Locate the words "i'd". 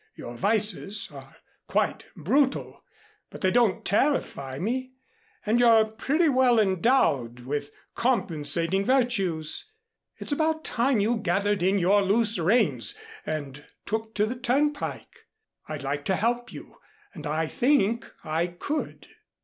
15.69-15.83